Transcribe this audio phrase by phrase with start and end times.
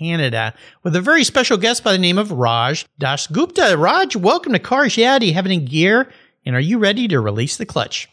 [0.00, 3.78] Canada, with a very special guest by the name of Raj Dasgupta.
[3.78, 5.18] Raj, welcome to Cars Yeah.
[5.18, 6.10] Do you have any gear?
[6.46, 8.08] And are you ready to release the clutch?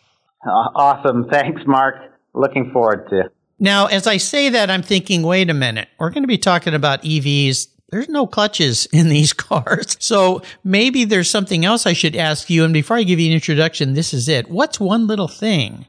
[0.45, 1.27] Uh, awesome.
[1.31, 1.95] Thanks, Mark.
[2.33, 3.31] Looking forward to.
[3.57, 5.88] Now, as I say that, I'm thinking, wait a minute.
[5.97, 7.69] We're going to be talking about EVs.
[7.89, 9.95] There's no clutches in these cars.
[10.01, 12.66] So maybe there's something else I should ask you.
[12.66, 14.49] And before I give you an introduction, this is it.
[14.49, 15.85] What's one little thing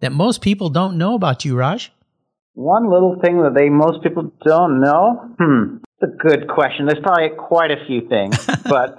[0.00, 1.92] that most people don't know about you, Raj?
[2.54, 5.34] One little thing that they most people don't know?
[5.38, 5.76] Hmm.
[6.00, 6.86] It's a good question.
[6.86, 8.98] There's probably quite a few things, but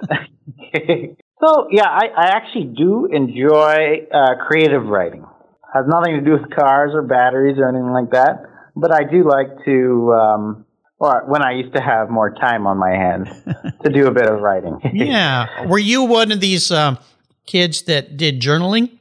[1.40, 5.24] so yeah, I, I actually do enjoy uh, creative writing.
[5.72, 8.44] Has nothing to do with cars or batteries or anything like that,
[8.76, 10.66] but I do like to, um,
[10.98, 13.28] or when I used to have more time on my hands,
[13.82, 14.78] to do a bit of writing.
[14.92, 15.66] yeah.
[15.66, 16.98] Were you one of these um,
[17.46, 18.98] kids that did journaling?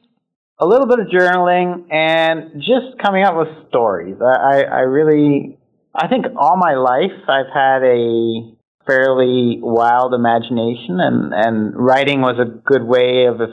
[0.64, 4.16] A little bit of journaling and just coming up with stories.
[4.22, 5.58] I, I, really,
[5.94, 8.56] I think all my life I've had a
[8.88, 13.48] fairly wild imagination, and, and writing was a good way of, uh,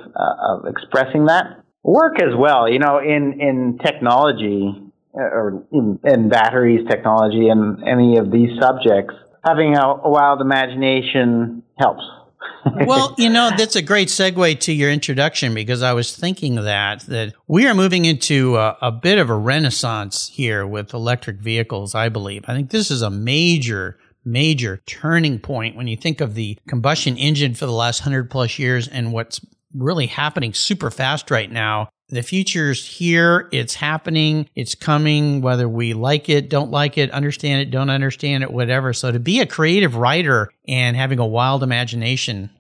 [0.49, 1.65] of expressing that.
[1.83, 4.71] Work as well, you know, in, in technology
[5.15, 10.41] uh, or in, in batteries technology and any of these subjects, having a, a wild
[10.41, 12.05] imagination helps
[12.87, 17.01] well, you know, that's a great segue to your introduction because I was thinking that
[17.07, 21.95] that we are moving into a, a, bit of a renaissance here with electric vehicles,
[21.95, 22.45] I believe.
[22.47, 27.17] I think this is a major major turning point when you think of the combustion
[27.17, 29.41] engine for the last 100 plus years and what's
[29.75, 33.49] really happening super fast right now the future's here.
[33.53, 34.49] It's happening.
[34.55, 38.93] It's coming, whether we like it, don't like it, understand it, don't understand it, whatever.
[38.93, 42.51] So to be a creative writer and having a wild imagination,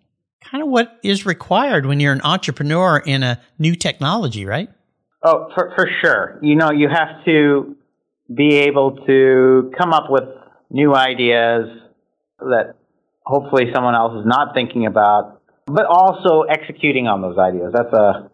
[0.40, 4.68] kind of what is required when you're an entrepreneur in a new technology, right?
[5.24, 6.38] Oh, for, for sure.
[6.42, 7.76] You know, you have to
[8.32, 10.24] be able to come up with
[10.70, 11.66] new ideas
[12.38, 12.76] that
[13.26, 15.39] hopefully someone else is not thinking about,
[15.74, 17.72] but also executing on those ideas.
[17.72, 18.30] That's a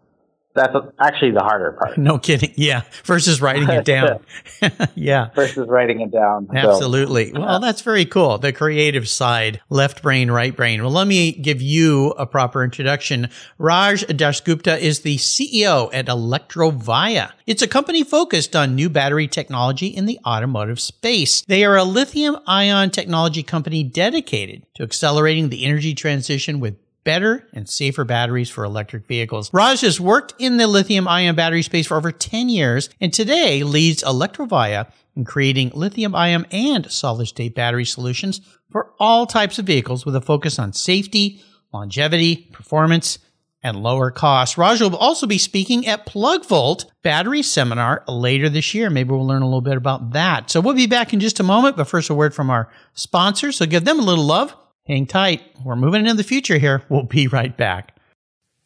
[0.56, 1.98] that's actually the harder part.
[2.06, 2.52] No kidding.
[2.56, 2.82] Yeah.
[3.04, 4.20] Versus writing it down.
[4.94, 5.30] yeah.
[5.34, 6.48] Versus writing it down.
[6.54, 7.32] Absolutely.
[7.32, 8.38] So, well, that's very cool.
[8.38, 10.82] The creative side, left brain, right brain.
[10.82, 13.28] Well, let me give you a proper introduction.
[13.58, 17.32] Raj Dasgupta is the CEO at Electrovaya.
[17.46, 21.42] It's a company focused on new battery technology in the automotive space.
[21.42, 26.76] They are a lithium ion technology company dedicated to accelerating the energy transition with
[27.06, 29.54] better and safer batteries for electric vehicles.
[29.54, 33.62] Raj has worked in the lithium ion battery space for over 10 years and today
[33.62, 38.40] leads Electrovaya in creating lithium ion and solid state battery solutions
[38.70, 41.40] for all types of vehicles with a focus on safety,
[41.72, 43.20] longevity, performance,
[43.62, 44.58] and lower cost.
[44.58, 48.90] Raj will also be speaking at PlugVolt Battery Seminar later this year.
[48.90, 50.50] Maybe we'll learn a little bit about that.
[50.50, 53.56] So we'll be back in just a moment, but first a word from our sponsors.
[53.56, 54.54] So give them a little love.
[54.86, 55.42] Hang tight.
[55.64, 56.82] We're moving into the future here.
[56.88, 57.96] We'll be right back.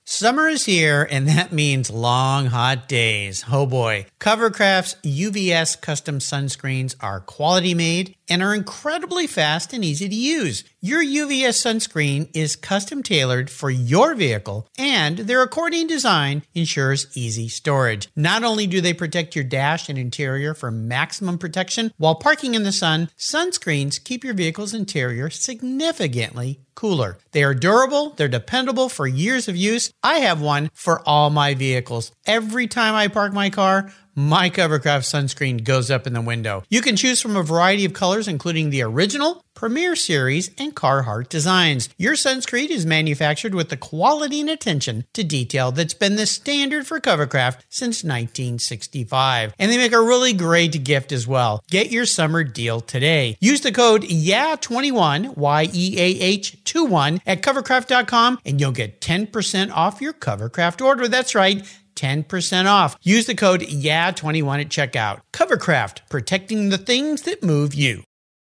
[0.04, 3.44] Summer is here, and that means long, hot days.
[3.50, 4.06] Oh boy.
[4.18, 10.64] Covercraft's UVS custom sunscreens are quality made and are incredibly fast and easy to use.
[10.80, 17.48] Your UVS sunscreen is custom tailored for your vehicle, and their accordion design ensures easy
[17.48, 18.08] storage.
[18.14, 22.62] Not only do they protect your dash and interior for maximum protection while parking in
[22.62, 27.18] the sun, sunscreens keep your vehicle's interior significantly cooler.
[27.32, 29.92] They are durable, they're dependable for years of use.
[30.02, 32.10] I have one for all my vehicles.
[32.24, 33.92] Every time I park my car,
[34.28, 36.62] my Covercraft sunscreen goes up in the window.
[36.68, 41.28] You can choose from a variety of colors, including the original, Premier Series, and Carhartt
[41.28, 41.88] designs.
[41.98, 46.86] Your sunscreen is manufactured with the quality and attention to detail that's been the standard
[46.86, 49.54] for Covercraft since 1965.
[49.58, 51.62] And they make a really great gift as well.
[51.68, 53.36] Get your summer deal today.
[53.40, 59.70] Use the code YEAH21, Y E A H 21 at covercraft.com and you'll get 10%
[59.72, 61.08] off your Covercraft order.
[61.08, 61.66] That's right.
[62.00, 62.96] 10% off.
[63.02, 65.20] Use the code YEAH21 at checkout.
[65.32, 68.02] Covercraft, protecting the things that move you.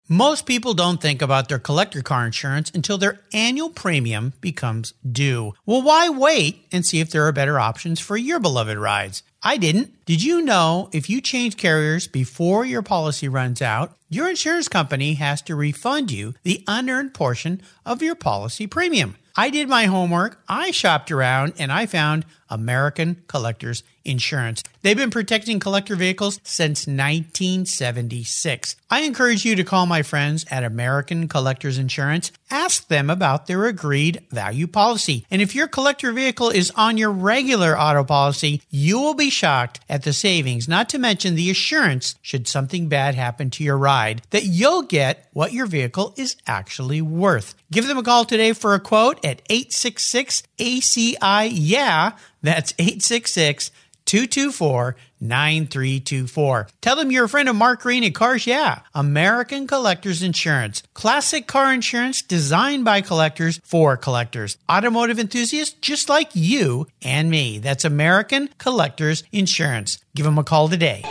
[0.09, 5.55] Most people don't think about their collector car insurance until their annual premium becomes due.
[5.65, 9.23] Well, why wait and see if there are better options for your beloved rides?
[9.43, 10.05] I didn't.
[10.05, 15.15] Did you know if you change carriers before your policy runs out, your insurance company
[15.15, 19.17] has to refund you the unearned portion of your policy premium?
[19.37, 22.25] I did my homework, I shopped around, and I found
[22.55, 24.63] American Collectors Insurance.
[24.83, 28.77] They've been protecting collector vehicles since 1976.
[28.91, 32.31] I encourage you to call my friends at American Collectors Insurance.
[32.51, 35.25] Ask them about their agreed value policy.
[35.31, 39.81] And if your collector vehicle is on your regular auto policy, you will be shocked
[39.89, 44.21] at the savings, not to mention the assurance should something bad happen to your ride
[44.31, 47.55] that you'll get what your vehicle is actually worth.
[47.73, 52.13] Give them a call today for a quote at 866 ACI Yeah.
[52.45, 53.71] That's 866
[54.05, 56.69] 224 9324.
[56.83, 60.83] Tell them you're a friend of Mark Green at Cars Yeah, American Collectors Insurance.
[60.93, 64.59] Classic car insurance designed by collectors for collectors.
[64.71, 67.59] Automotive enthusiasts just like you and me.
[67.59, 69.99] That's American Collectors Insurance.
[70.15, 71.03] Give them a call today.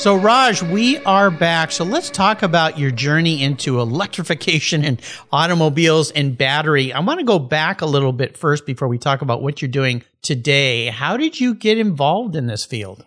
[0.00, 1.70] So, Raj, we are back.
[1.70, 4.98] So, let's talk about your journey into electrification and
[5.30, 6.90] automobiles and battery.
[6.90, 9.70] I want to go back a little bit first before we talk about what you're
[9.70, 10.86] doing today.
[10.86, 13.04] How did you get involved in this field?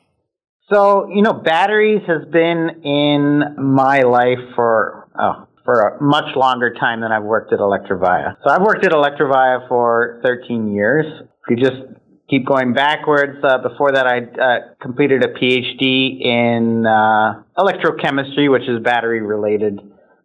[0.71, 6.75] So, you know, batteries has been in my life for, oh, for a much longer
[6.79, 8.35] time than I've worked at Electrovaya.
[8.43, 11.05] So I've worked at Electrovaya for 13 years.
[11.47, 11.81] If you just
[12.33, 13.43] keep going backwards.
[13.43, 19.79] Uh, before that, I uh, completed a PhD in uh, electrochemistry, which is battery related.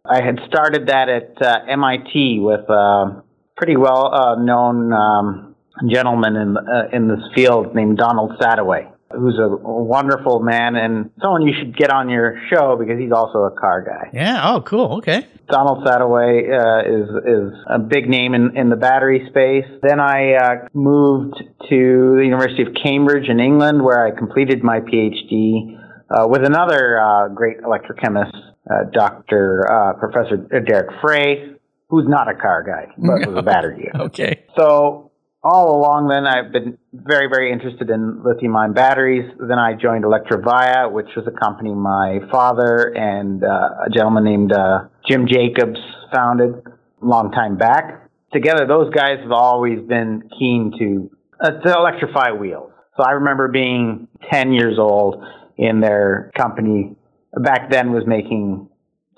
[0.05, 3.23] I had started that at uh, MIT with a
[3.55, 5.55] pretty well uh, known um,
[5.87, 11.41] gentleman in uh, in this field named Donald Sadoway who's a wonderful man and someone
[11.41, 14.09] you should get on your show because he's also a car guy.
[14.13, 14.53] Yeah.
[14.53, 14.97] Oh, cool.
[14.97, 15.25] Okay.
[15.49, 19.65] Donald Sadoway uh, is is a big name in, in the battery space.
[19.81, 24.79] Then I uh, moved to the University of Cambridge in England, where I completed my
[24.79, 25.75] PhD
[26.11, 28.35] uh, with another uh, great electrochemist,
[28.69, 29.65] uh, Dr.
[29.71, 31.53] Uh, Professor Derek Fray,
[31.89, 33.99] who's not a car guy but was a battery guy.
[34.01, 34.43] okay.
[34.55, 35.08] So
[35.43, 39.29] all along then I've been very, very interested in lithium ion batteries.
[39.39, 44.51] Then I joined Electrovaya, which was a company my father and uh, a gentleman named
[44.51, 45.79] uh, Jim Jacobs
[46.13, 46.55] founded
[47.01, 48.09] a long time back.
[48.33, 51.09] Together, those guys have always been keen to,
[51.43, 52.71] uh, to electrify wheels.
[52.97, 55.23] So I remember being 10 years old
[55.57, 56.95] in their company.
[57.33, 58.69] Back then was making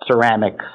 [0.07, 0.65] ceramics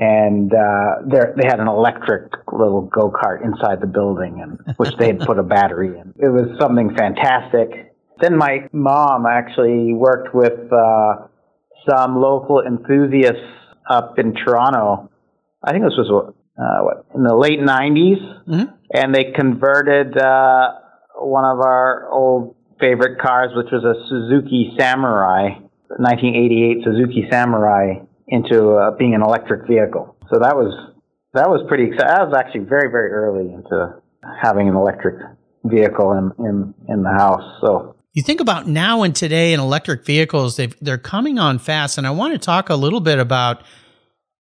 [0.00, 5.08] and uh, they had an electric little go kart inside the building, and which they
[5.08, 6.14] had put a battery in.
[6.16, 7.94] It was something fantastic.
[8.18, 11.28] Then my mom actually worked with uh,
[11.88, 13.44] some local enthusiasts
[13.90, 15.10] up in Toronto.
[15.62, 18.74] I think this was uh, what in the late '90s, mm-hmm.
[18.94, 20.68] and they converted uh,
[21.16, 25.58] one of our old favorite cars, which was a Suzuki Samurai,
[25.98, 30.16] 1988 Suzuki Samurai into uh, being an electric vehicle.
[30.32, 30.72] So that was
[31.34, 32.10] that was pretty exciting.
[32.10, 34.00] I was actually very very early into
[34.42, 35.16] having an electric
[35.64, 37.58] vehicle in in in the house.
[37.60, 41.98] So you think about now and today in electric vehicles, they they're coming on fast,
[41.98, 43.62] and I want to talk a little bit about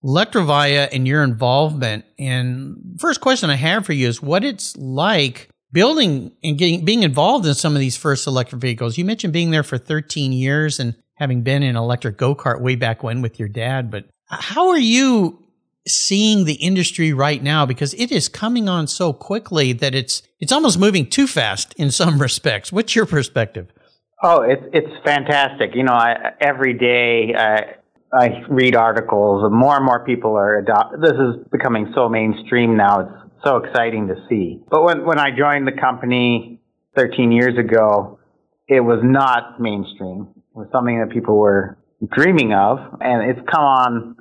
[0.03, 2.05] Electrovaya and your involvement.
[2.17, 7.03] And first question I have for you is what it's like building and getting being
[7.03, 8.97] involved in some of these first electric vehicles.
[8.97, 12.75] You mentioned being there for 13 years and having been in electric go kart way
[12.75, 15.43] back when with your dad, but how are you
[15.87, 17.65] seeing the industry right now?
[17.65, 21.91] Because it is coming on so quickly that it's it's almost moving too fast in
[21.91, 22.71] some respects.
[22.71, 23.71] What's your perspective?
[24.23, 25.71] Oh, it's it's fantastic.
[25.75, 27.75] You know, I, every day I,
[28.13, 29.51] I read articles.
[29.51, 31.01] More and more people are adopt.
[31.01, 33.01] This is becoming so mainstream now.
[33.01, 34.61] It's so exciting to see.
[34.69, 36.61] But when when I joined the company
[36.95, 38.19] 13 years ago,
[38.67, 40.27] it was not mainstream
[40.59, 41.77] was something that people were
[42.11, 44.15] dreaming of, and it's come on,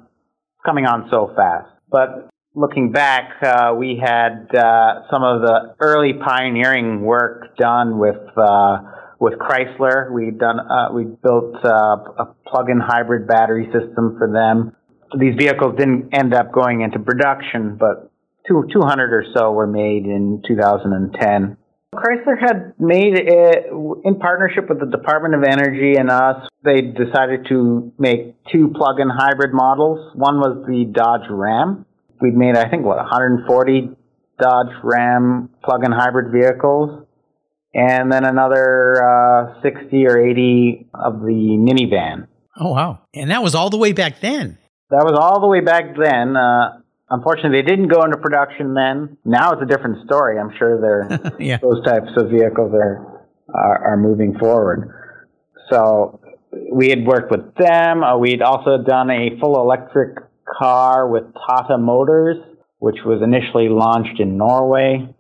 [0.64, 1.68] coming on so fast.
[1.90, 8.22] But looking back, uh, we had uh, some of the early pioneering work done with
[8.36, 8.78] uh,
[9.18, 10.12] with Chrysler.
[10.12, 14.76] We'd done, uh, we built uh, a plug-in hybrid battery system for them.
[15.18, 18.12] These vehicles didn't end up going into production, but
[18.46, 21.56] two, 200 or so were made in 2010.
[21.98, 23.66] Chrysler had made it
[24.04, 26.48] in partnership with the Department of Energy and us.
[26.64, 30.14] They decided to make two plug-in hybrid models.
[30.14, 31.84] One was the Dodge Ram.
[32.20, 33.96] We'd made, I think, what 140
[34.40, 37.06] Dodge Ram plug-in hybrid vehicles,
[37.74, 42.28] and then another uh, 60 or 80 of the minivan.
[42.60, 43.00] Oh wow!
[43.14, 44.58] And that was all the way back then.
[44.90, 46.36] That was all the way back then.
[46.36, 46.77] Uh,
[47.10, 49.16] Unfortunately, they didn't go into production then.
[49.24, 50.38] Now it's a different story.
[50.38, 51.58] I'm sure they're yeah.
[51.58, 53.24] those types of vehicles are,
[53.54, 54.94] are, are moving forward.
[55.70, 56.20] So
[56.72, 58.02] we had worked with them.
[58.02, 60.18] Uh, we'd also done a full electric
[60.58, 62.36] car with Tata Motors,
[62.78, 65.14] which was initially launched in Norway.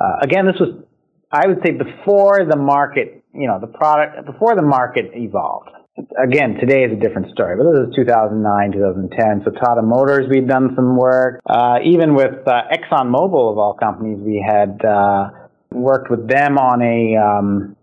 [0.00, 0.84] Uh, again, this was,
[1.32, 6.56] I would say, before the market, you know, the product before the market evolved again,
[6.60, 9.42] today is a different story, but this is 2009, 2010.
[9.44, 11.40] So Tata Motors, we'd done some work.
[11.46, 15.30] Uh, even with uh, ExxonMobil, of all companies, we had uh,
[15.70, 17.76] worked with them on a um,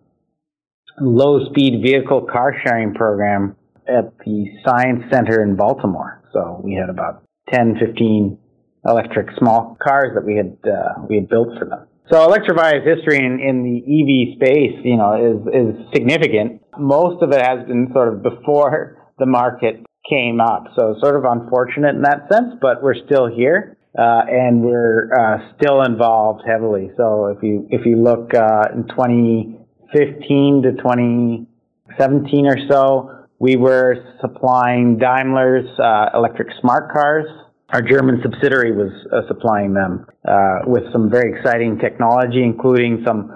[0.99, 3.55] low speed vehicle car sharing program
[3.87, 6.21] at the Science Center in Baltimore.
[6.33, 8.37] So we had about 10, 15
[8.85, 11.87] electric small cars that we had uh, we had built for them.
[12.09, 16.61] So Electrovaya's history in, in the EV space, you know, is, is significant.
[16.77, 20.65] Most of it has been sort of before the market came up.
[20.75, 23.77] So sort of unfortunate in that sense, but we're still here.
[23.97, 26.89] Uh, and we're uh, still involved heavily.
[26.95, 33.97] So if you if you look uh, in 2015 to 2017 or so, we were
[34.21, 37.25] supplying Daimler's uh, electric smart cars
[37.73, 43.31] our German subsidiary was uh, supplying them uh, with some very exciting technology, including some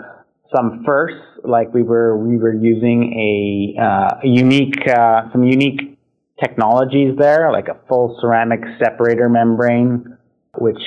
[0.56, 5.98] some firsts, like we were we were using a, uh, unique uh, some unique
[6.40, 10.18] technologies there, like a full ceramic separator membrane,
[10.58, 10.82] which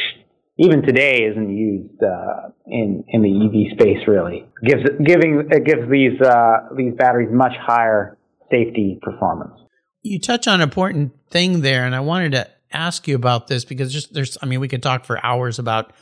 [0.59, 4.07] even today isn't used uh, in in the EV space.
[4.07, 8.19] Really gives giving it gives these uh, these batteries much higher
[8.50, 9.55] safety performance.
[10.02, 13.64] You touch on an important thing there, and I wanted to ask you about this
[13.64, 15.92] because just there's, I mean, we could talk for hours about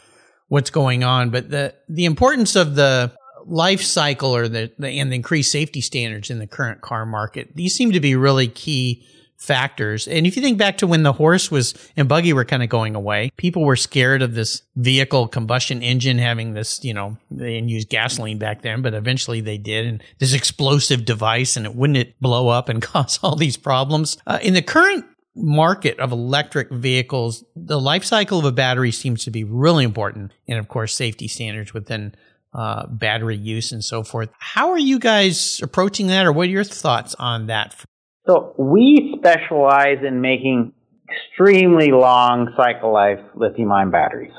[0.48, 3.12] what's going on, but the, the importance of the
[3.44, 7.54] life cycle or the, the, and the increased safety standards in the current car market,
[7.54, 9.06] these seem to be really key
[9.36, 10.08] factors.
[10.08, 12.68] And if you think back to when the horse was and buggy were kind of
[12.68, 17.54] going away, people were scared of this vehicle combustion engine having this, you know, they
[17.54, 19.86] didn't use gasoline back then, but eventually they did.
[19.86, 24.16] And this explosive device and it wouldn't it blow up and cause all these problems.
[24.26, 25.04] Uh, in the current
[25.36, 30.32] market of electric vehicles, the life cycle of a battery seems to be really important.
[30.48, 32.14] And of course, safety standards within
[32.54, 34.30] uh, battery use and so forth.
[34.38, 37.76] How are you guys approaching that, or what are your thoughts on that?
[38.26, 40.72] So, we specialize in making
[41.08, 44.32] extremely long cycle life lithium ion batteries.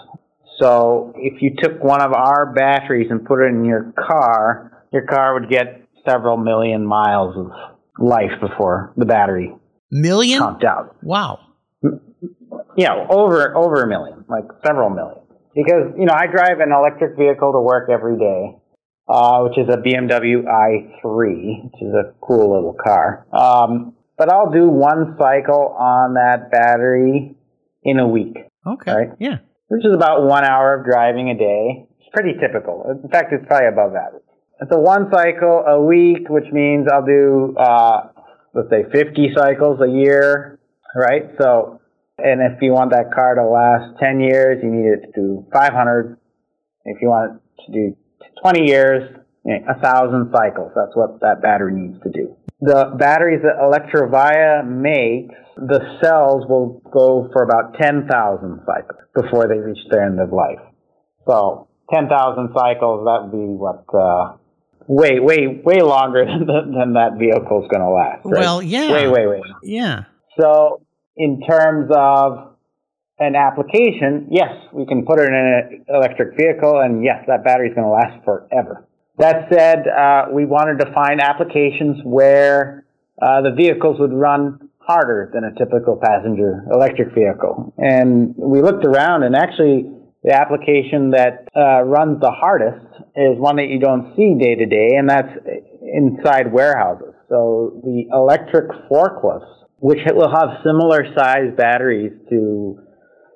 [0.60, 5.06] So, if you took one of our batteries and put it in your car, your
[5.06, 7.51] car would get several million miles of
[8.00, 9.54] life before the battery
[9.91, 10.39] Million?
[10.39, 10.96] Pumped out.
[11.01, 11.39] Wow.
[12.75, 15.22] Yeah, over over a million, like several million.
[15.56, 18.58] Because you know, I drive an electric vehicle to work every day,
[19.08, 23.25] uh, which is a BMW i3, which is a cool little car.
[23.34, 27.36] Um, but I'll do one cycle on that battery
[27.84, 28.38] in a week.
[28.65, 28.94] Okay.
[28.94, 29.10] Right?
[29.20, 29.38] Yeah.
[29.70, 31.88] Which is about one hour of driving a day.
[32.00, 32.86] It's pretty typical.
[33.03, 34.24] In fact, it's probably above average.
[34.72, 38.10] So one cycle a week, which means I'll do uh,
[38.58, 40.60] let's say 50 cycles a year,
[40.96, 41.30] right?
[41.40, 41.80] So,
[42.18, 45.46] and if you want that car to last 10 years, you need it to do
[45.54, 46.18] 500.
[46.86, 47.98] If you want it to do
[48.42, 50.72] 20 years, a thousand cycles.
[50.76, 52.36] That's what that battery needs to do.
[52.60, 58.10] The batteries that Electrovaya makes, the cells will go for about 10,000
[58.66, 60.60] cycles before they reach their end of life.
[61.28, 64.38] So 10,000 cycles, that would be what, uh,
[64.88, 68.25] way, way, way longer than, than that vehicle is going to last.
[68.25, 68.39] Right?
[68.39, 68.91] Well, yeah.
[68.91, 69.41] Way, way, way.
[69.63, 70.06] Yeah.
[70.39, 70.82] So,
[71.15, 72.56] in terms of
[73.20, 77.70] an application, yes, we can put it in an electric vehicle, and yes, that battery
[77.70, 78.88] is going to last forever.
[79.17, 82.86] That said, uh, we wanted to find applications where
[83.20, 87.74] uh, the vehicles would run harder than a typical passenger electric vehicle.
[87.77, 89.89] And we looked around, and actually,
[90.24, 94.66] the application that uh, runs the hardest is one that you don't see day to
[94.66, 95.30] day, and that's
[95.82, 97.14] inside warehouses.
[97.30, 99.48] So the electric forklifts,
[99.80, 102.80] which will have similar size batteries to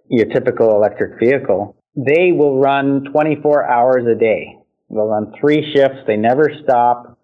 [0.10, 4.58] your typical electric vehicle, they will run 24 hours a day.
[4.90, 6.00] They'll run three shifts.
[6.08, 7.18] They never stop.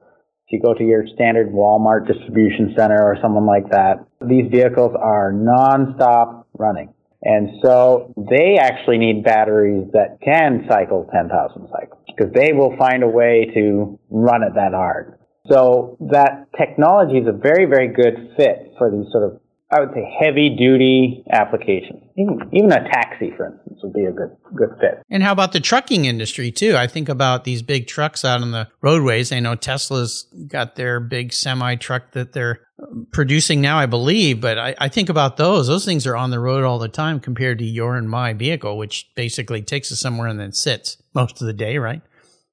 [0.47, 4.93] If you go to your standard Walmart distribution center or someone like that, these vehicles
[4.97, 6.93] are nonstop running.
[7.27, 13.03] And so they actually need batteries that can cycle 10,000 cycles because they will find
[13.03, 15.19] a way to run it that hard.
[15.51, 19.89] So that technology is a very, very good fit for these sort of I would
[19.93, 22.01] say heavy duty applications.
[22.17, 25.03] Even, even a taxi, for instance, would be a good good fit.
[25.09, 26.77] And how about the trucking industry too?
[26.77, 29.31] I think about these big trucks out on the roadways.
[29.33, 34.39] I know Tesla's got their big semi truck that they're um, producing now, I believe.
[34.39, 35.67] But I, I, think about those.
[35.67, 38.77] Those things are on the road all the time compared to your and my vehicle,
[38.77, 42.01] which basically takes us somewhere and then sits most of the day, right?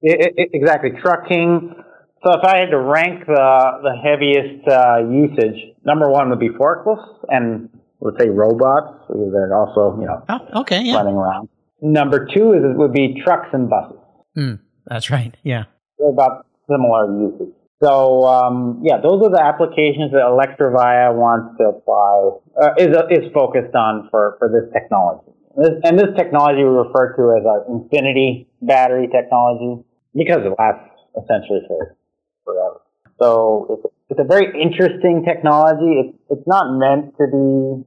[0.00, 0.90] It, it, exactly.
[1.00, 1.74] Trucking,
[2.24, 6.48] so if I had to rank the the heaviest uh, usage, number one would be
[6.48, 7.68] forklifts and
[8.00, 10.96] let's say robots because they're also you know oh, okay yeah.
[10.96, 11.48] running around.
[11.82, 13.98] Number two is would be trucks and buses.
[14.36, 15.36] Mm, that's right.
[15.42, 15.64] Yeah,
[15.98, 17.54] they're about similar usage.
[17.82, 23.06] So um, yeah, those are the applications that Electrovaya wants to apply uh, is uh,
[23.10, 25.30] is focused on for for this technology.
[25.56, 30.90] This, and this technology we refer to as our infinity battery technology because it lasts
[31.14, 31.96] essentially for
[32.44, 32.80] forever.
[33.20, 36.02] So it's, it's a very interesting technology.
[36.02, 37.84] It's, it's not meant to be,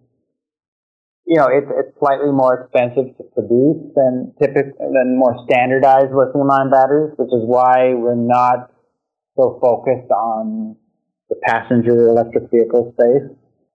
[1.28, 6.50] you know, it's, it's slightly more expensive to produce than typical, than more standardized lithium
[6.50, 8.72] ion batteries, which is why we're not
[9.36, 10.76] so focused on
[11.30, 13.30] the passenger electric vehicle space.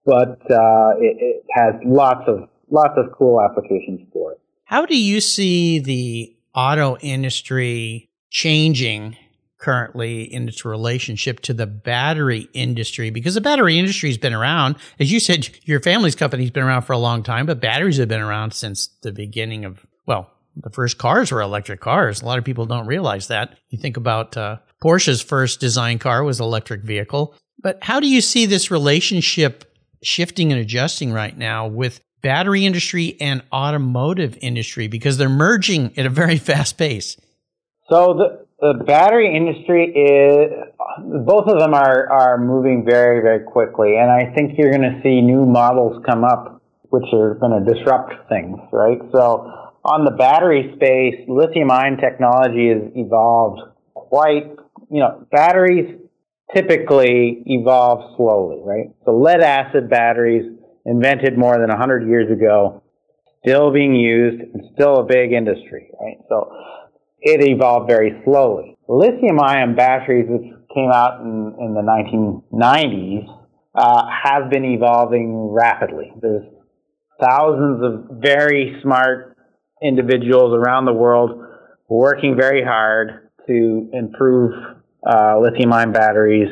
[0.05, 4.39] But uh, it, it has lots of lots of cool applications for it.
[4.65, 9.15] How do you see the auto industry changing
[9.63, 14.75] currently in its relationship to the battery industry because the battery industry has been around.
[14.99, 18.09] As you said, your family's company's been around for a long time, but batteries have
[18.09, 22.21] been around since the beginning of, well, the first cars were electric cars.
[22.21, 23.57] A lot of people don't realize that.
[23.69, 27.33] You think about uh, Porsche's first design car was electric vehicle.
[27.61, 29.63] But how do you see this relationship
[30.03, 36.05] shifting and adjusting right now with battery industry and automotive industry because they're merging at
[36.05, 37.15] a very fast pace?
[37.89, 40.47] So the the battery industry is
[41.25, 45.01] both of them are are moving very very quickly, and I think you're going to
[45.03, 48.99] see new models come up which are going to disrupt things, right?
[49.11, 49.49] So
[49.83, 53.61] on the battery space, lithium ion technology has evolved
[53.93, 54.55] quite.
[54.91, 55.99] You know, batteries
[56.55, 58.93] typically evolve slowly, right?
[59.05, 62.83] So lead acid batteries invented more than 100 years ago,
[63.43, 66.17] still being used and still a big industry, right?
[66.29, 66.51] So
[67.23, 68.77] it evolved very slowly.
[68.87, 73.25] Lithium ion batteries, which came out in, in the 1990s,
[73.75, 76.11] uh, have been evolving rapidly.
[76.21, 76.45] There's
[77.21, 79.37] thousands of very smart
[79.81, 81.43] individuals around the world
[81.89, 84.51] working very hard to improve
[85.09, 86.49] uh, lithium ion batteries,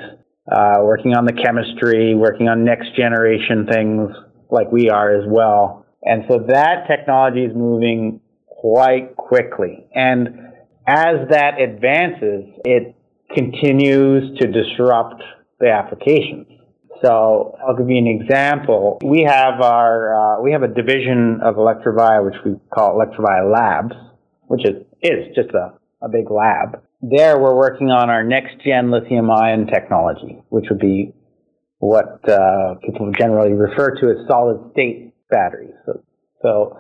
[0.51, 4.09] uh, working on the chemistry, working on next generation things
[4.49, 5.85] like we are as well.
[6.03, 9.85] And so that technology is moving quite quickly.
[9.93, 10.50] And
[10.91, 12.95] as that advances, it
[13.33, 15.23] continues to disrupt
[15.59, 16.47] the applications.
[17.01, 18.99] So I'll give you an example.
[19.01, 23.95] We have our uh, we have a division of Electrovaya which we call Electrovaya Labs,
[24.47, 25.73] which is is just a,
[26.03, 26.83] a big lab.
[27.01, 31.13] There we're working on our next gen lithium ion technology, which would be
[31.79, 35.73] what uh, people generally refer to as solid state batteries.
[35.85, 36.03] So,
[36.43, 36.77] so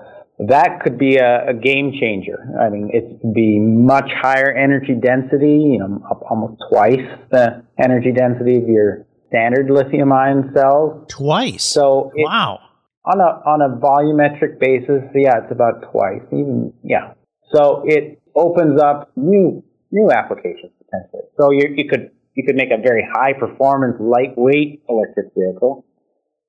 [0.47, 2.39] that could be a, a, game changer.
[2.59, 8.11] I mean, it could be much higher energy density, you know, almost twice the energy
[8.11, 11.05] density of your standard lithium ion cells.
[11.09, 11.63] Twice.
[11.63, 12.59] So it, wow.
[13.05, 16.21] On a on a volumetric basis, yeah, it's about twice.
[16.31, 17.13] Even yeah.
[17.53, 21.23] So it opens up new new applications potentially.
[21.39, 25.85] So you you could you could make a very high performance, lightweight electric vehicle.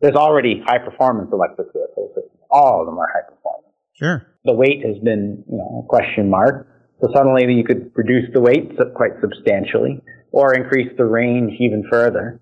[0.01, 2.11] There's already high performance electric vehicles.
[2.51, 3.62] All of them are high performance.
[3.95, 4.27] Sure.
[4.45, 6.69] The weight has been, you know, a question mark.
[7.01, 10.01] So suddenly you could reduce the weight quite substantially
[10.31, 12.41] or increase the range even further.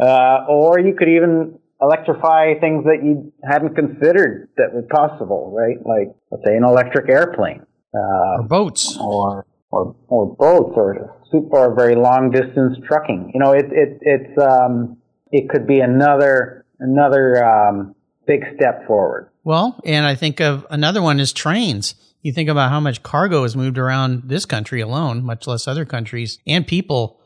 [0.00, 5.76] Uh, or you could even electrify things that you hadn't considered that were possible, right?
[5.84, 7.64] Like, let's say an electric airplane.
[7.94, 8.96] Uh, or boats.
[9.00, 13.32] Or, or, or boats or super very long distance trucking.
[13.34, 14.98] You know, it, it, it's, um,
[15.30, 17.93] it could be another, another, um,
[18.26, 19.30] big step forward.
[19.44, 21.94] Well, and I think of another one is trains.
[22.22, 25.84] You think about how much cargo is moved around this country alone, much less other
[25.84, 27.20] countries, and people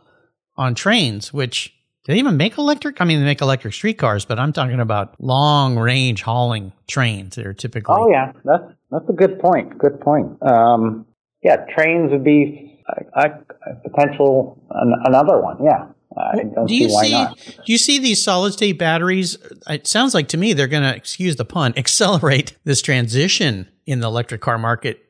[0.56, 1.72] on trains, which
[2.04, 3.00] do they even make electric?
[3.00, 7.46] I mean, they make electric streetcars, but I'm talking about long range hauling trains that
[7.46, 7.96] are typically.
[7.96, 8.32] Oh, yeah.
[8.44, 9.76] That's, that's a good point.
[9.76, 10.42] Good point.
[10.42, 11.06] Um,
[11.42, 12.82] yeah, trains would be
[13.14, 15.62] a, a potential, an, another one.
[15.62, 15.88] Yeah.
[16.18, 19.36] I don't do you see see do you see these solid state batteries?
[19.68, 24.00] It sounds like to me they're going to excuse the pun accelerate this transition in
[24.00, 25.04] the electric car market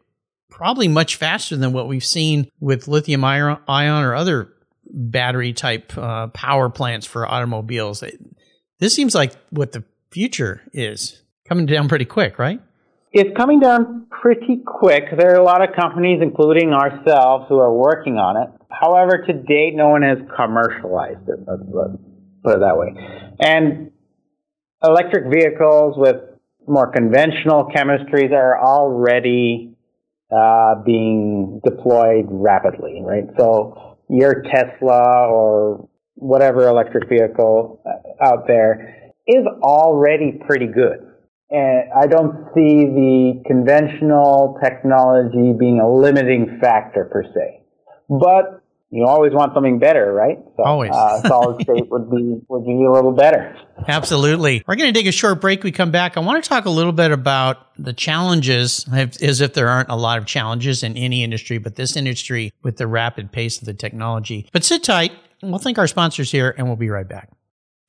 [0.58, 4.52] probably much faster than what we've seen with lithium ion or other
[4.90, 8.02] battery type uh, power plants for automobiles.
[8.80, 12.60] This seems like what the future is coming down pretty quick, right?
[13.12, 15.04] It's coming down pretty quick.
[15.16, 18.50] There are a lot of companies, including ourselves, who are working on it.
[18.70, 21.38] However, to date, no one has commercialized it.
[21.46, 21.96] Let's, let's
[22.44, 22.94] put it that way.
[23.40, 23.90] And
[24.82, 26.16] electric vehicles with
[26.66, 29.74] more conventional chemistries are already
[30.30, 33.24] uh, being deployed rapidly, right?
[33.38, 41.06] So your Tesla or whatever electric vehicle uh, out there is already pretty good.
[41.50, 47.62] And I don't see the conventional technology being a limiting factor per se.
[48.08, 50.38] But you always want something better, right?
[50.56, 50.90] So, always.
[50.92, 53.56] uh, solid state would be would be a little better.
[53.86, 54.64] Absolutely.
[54.66, 55.62] We're going to take a short break.
[55.62, 56.16] We come back.
[56.16, 59.96] I want to talk a little bit about the challenges, as if there aren't a
[59.96, 63.74] lot of challenges in any industry, but this industry with the rapid pace of the
[63.74, 64.48] technology.
[64.52, 65.12] But sit tight.
[65.42, 67.30] We'll thank our sponsors here, and we'll be right back.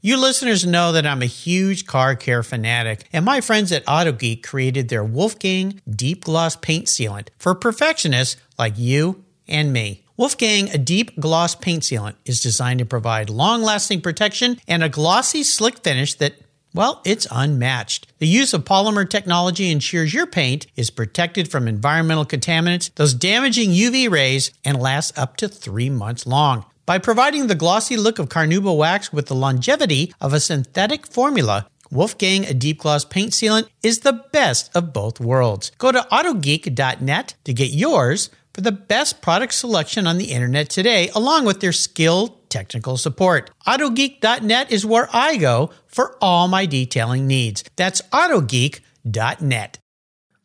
[0.02, 4.44] You listeners know that I'm a huge car care fanatic, and my friends at AutoGeek
[4.44, 10.06] created their Wolfgang Deep Gloss Paint Sealant for perfectionists like you and me.
[10.20, 14.90] Wolfgang, a deep gloss paint sealant, is designed to provide long lasting protection and a
[14.90, 16.34] glossy, slick finish that,
[16.74, 18.06] well, it's unmatched.
[18.18, 23.70] The use of polymer technology ensures your paint is protected from environmental contaminants, those damaging
[23.70, 26.66] UV rays, and lasts up to three months long.
[26.86, 31.66] By providing the glossy look of Carnauba wax with the longevity of a synthetic formula,
[31.92, 35.72] Wolfgang a deep gloss paint sealant is the best of both worlds.
[35.78, 41.10] Go to autogeek.net to get yours for the best product selection on the internet today,
[41.16, 43.52] along with their skilled technical support.
[43.68, 47.64] AutoGeek.net is where I go for all my detailing needs.
[47.76, 49.80] That's AutoGeek.net.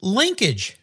[0.01, 0.77] Linkage.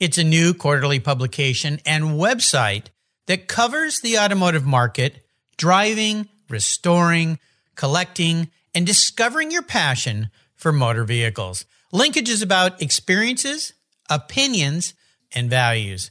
[0.00, 2.86] It's a new quarterly publication and website
[3.26, 5.24] that covers the automotive market,
[5.56, 7.38] driving, restoring,
[7.76, 11.64] collecting, and discovering your passion for motor vehicles.
[11.92, 13.74] Linkage is about experiences,
[14.08, 14.94] opinions,
[15.34, 16.10] and values.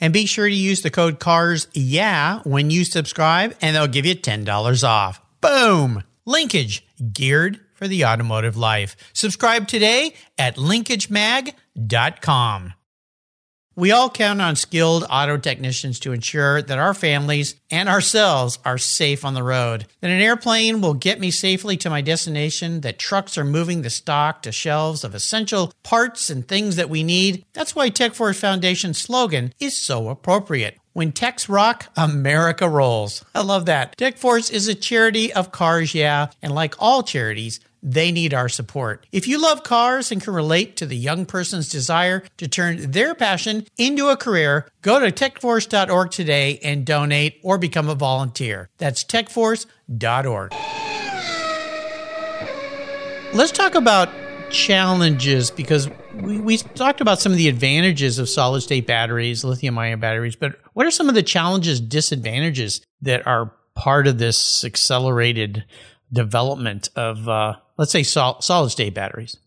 [0.00, 4.06] And be sure to use the code CARS yeah when you subscribe and they'll give
[4.06, 5.20] you $10 off.
[5.40, 6.04] Boom!
[6.26, 8.94] Linkage geared for the automotive life.
[9.12, 12.74] Subscribe today at linkagemag.com.
[13.80, 18.76] We all count on skilled auto technicians to ensure that our families and ourselves are
[18.76, 19.86] safe on the road.
[20.02, 23.88] That an airplane will get me safely to my destination, that trucks are moving the
[23.88, 27.46] stock to shelves of essential parts and things that we need.
[27.54, 30.76] That's why TechForce Foundation's slogan is so appropriate.
[30.92, 33.24] When techs rock, America rolls.
[33.34, 33.96] I love that.
[33.96, 39.06] TechForce is a charity of cars, yeah, and like all charities, they need our support.
[39.12, 43.14] If you love cars and can relate to the young person's desire to turn their
[43.14, 48.68] passion into a career, go to techforce.org today and donate or become a volunteer.
[48.78, 50.52] That's techforce.org.
[53.32, 54.08] Let's talk about
[54.50, 59.78] challenges because we, we talked about some of the advantages of solid state batteries, lithium
[59.78, 64.64] ion batteries, but what are some of the challenges, disadvantages that are part of this
[64.64, 65.64] accelerated
[66.12, 69.38] development of, uh, let's say, sol- solid state batteries?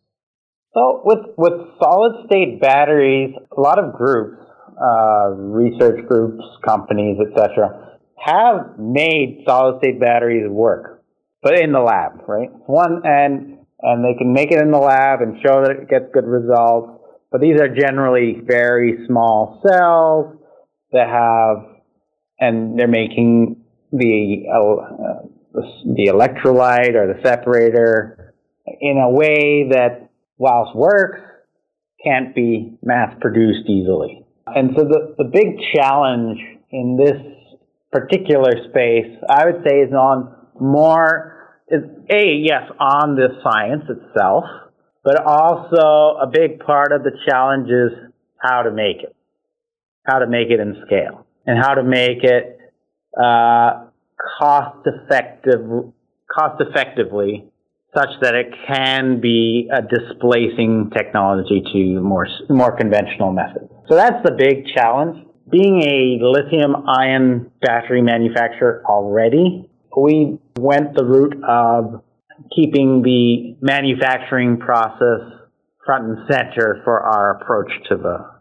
[0.73, 4.41] Well, with, with solid state batteries, a lot of groups,
[4.71, 11.03] uh, research groups, companies, etc., have made solid state batteries work,
[11.43, 12.49] but in the lab, right?
[12.65, 16.05] One and and they can make it in the lab and show that it gets
[16.13, 17.03] good results.
[17.31, 20.37] But these are generally very small cells
[20.93, 21.81] that have,
[22.39, 28.22] and they're making the uh, the electrolyte or the separator
[28.65, 31.19] in a way that, whilst works,
[32.03, 34.25] can't be mass produced easily.
[34.45, 37.21] And so the, the big challenge in this
[37.91, 44.45] particular space, I would say, is on more, is A, yes, on the science itself,
[45.03, 49.15] but also a big part of the challenge is how to make it,
[50.05, 52.57] how to make it in scale, and how to make it
[53.17, 53.85] uh,
[54.39, 55.61] cost effective,
[56.33, 57.49] cost effectively
[57.95, 63.69] such that it can be a displacing technology to more more conventional methods.
[63.87, 65.27] So that's the big challenge.
[65.51, 72.03] Being a lithium ion battery manufacturer already, we went the route of
[72.55, 75.21] keeping the manufacturing process
[75.85, 78.33] front and center for our approach to the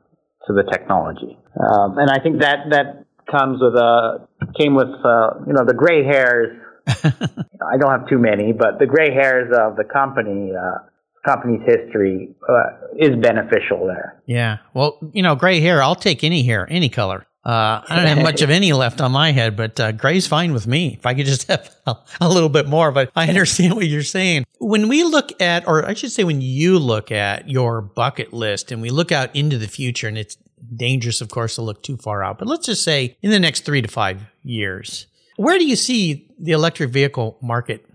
[0.46, 1.38] to the technology.
[1.60, 4.26] Um, and I think that that comes with a
[4.58, 8.86] came with uh, you know the gray hairs I don't have too many, but the
[8.86, 10.78] gray hairs of the company, uh,
[11.24, 14.20] company's history uh, is beneficial there.
[14.26, 14.58] Yeah.
[14.74, 17.26] Well, you know, gray hair, I'll take any hair, any color.
[17.44, 20.52] Uh, I don't have much of any left on my head, but uh, gray's fine
[20.52, 20.94] with me.
[20.96, 24.04] If I could just have a, a, little bit more, but I understand what you're
[24.04, 24.44] saying.
[24.58, 28.70] When we look at, or I should say, when you look at your bucket list
[28.70, 30.36] and we look out into the future, and it's
[30.76, 33.64] dangerous, of course, to look too far out, but let's just say in the next
[33.64, 37.86] three to five years, where do you see the electric vehicle market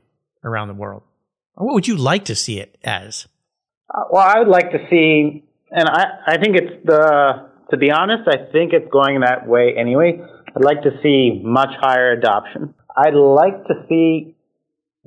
[0.44, 1.04] around the world?
[1.56, 3.28] Or what would you like to see it as?
[3.94, 7.92] Uh, well, I would like to see, and I, I think it's the, to be
[7.92, 10.20] honest, I think it's going that way anyway.
[10.56, 12.74] I'd like to see much higher adoption.
[12.98, 14.36] I'd like to see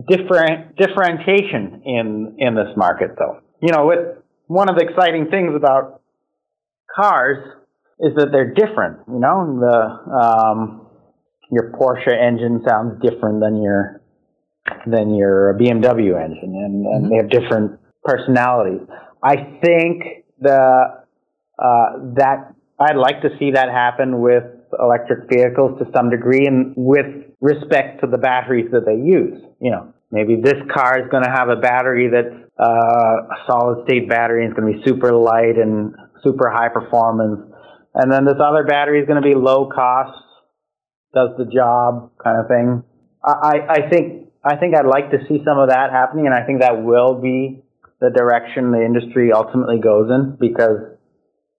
[0.09, 3.41] different differentiation in in this market, though.
[3.61, 4.17] You know, with
[4.47, 6.01] one of the exciting things about
[6.95, 7.39] cars
[7.99, 9.01] is that they're different.
[9.09, 10.80] You know, the um,
[11.51, 14.01] your Porsche engine sounds different than your
[14.87, 17.09] than your BMW engine, and, and mm-hmm.
[17.11, 18.87] they have different personalities.
[19.23, 21.05] I think the
[21.59, 24.45] uh, that I'd like to see that happen with
[24.79, 27.07] electric vehicles to some degree, and with
[27.41, 29.43] respect to the batteries that they use.
[29.61, 33.85] You know, maybe this car is going to have a battery that's uh, a solid
[33.87, 37.41] state battery, and it's going to be super light and super high performance,
[37.95, 40.17] and then this other battery is going to be low cost
[41.15, 42.83] does the job kind of thing.
[43.25, 46.47] I, I think I think I'd like to see some of that happening, and I
[46.47, 47.63] think that will be
[48.01, 50.97] the direction the industry ultimately goes in because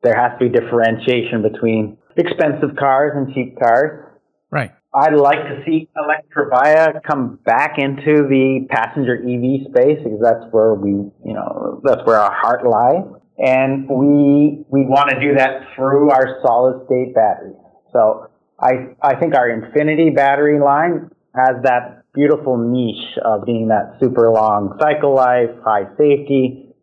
[0.01, 4.07] there has to be differentiation between expensive cars and cheap cars.
[4.49, 4.71] Right.
[4.93, 10.73] I'd like to see Electrovaya come back into the passenger EV space because that's where
[10.73, 10.91] we,
[11.23, 13.05] you know, that's where our heart lies.
[13.37, 17.55] And we, we want to do that through our solid state batteries.
[17.93, 18.30] So
[18.61, 24.29] I, I think our Infinity battery line has that beautiful niche of being that super
[24.29, 26.75] long cycle life, high safety,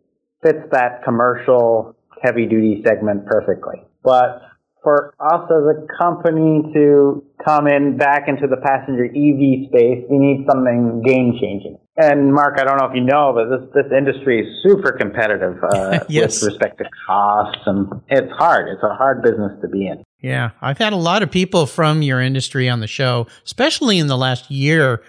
[0.43, 3.85] fits that commercial heavy duty segment perfectly.
[4.03, 4.43] But
[4.83, 10.19] for us as a company to come in back into the passenger EV space, we
[10.19, 11.79] need something game changing.
[11.97, 15.57] And Mark, I don't know if you know, but this this industry is super competitive
[15.65, 16.41] uh, yes.
[16.41, 18.69] with respect to costs, and it's hard.
[18.69, 20.05] It's a hard business to be in.
[20.21, 24.07] Yeah, I've had a lot of people from your industry on the show, especially in
[24.07, 25.03] the last year,